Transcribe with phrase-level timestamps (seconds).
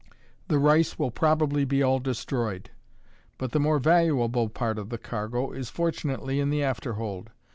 [0.47, 2.71] The rice will probably be all destroyed:
[3.37, 7.27] but the more valuable part of the cargo is fortunately in the afterhold.